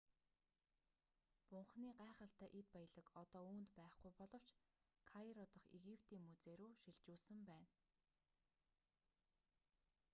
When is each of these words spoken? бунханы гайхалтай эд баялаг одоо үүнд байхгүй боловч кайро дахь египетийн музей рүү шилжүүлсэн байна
бунханы 1.49 1.91
гайхалтай 2.01 2.49
эд 2.59 2.67
баялаг 2.75 3.07
одоо 3.21 3.43
үүнд 3.51 3.69
байхгүй 3.79 4.11
боловч 4.19 4.47
кайро 5.11 5.35
дахь 5.49 5.69
египетийн 5.79 6.23
музей 6.29 6.55
рүү 6.59 6.71
шилжүүлсэн 6.81 7.39
байна 7.51 7.71